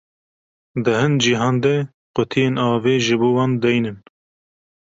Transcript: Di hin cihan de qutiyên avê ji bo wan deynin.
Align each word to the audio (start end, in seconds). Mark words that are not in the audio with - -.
Di 0.83 0.91
hin 0.99 1.13
cihan 1.21 1.55
de 1.63 1.75
qutiyên 2.15 2.55
avê 2.67 2.93
ji 3.05 3.15
bo 3.19 3.27
wan 3.35 3.51
deynin. 3.63 3.97